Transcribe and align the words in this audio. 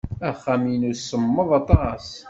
Axxam-inu 0.29 0.91
semmeḍ 0.95 1.49
aṭas. 1.61 2.05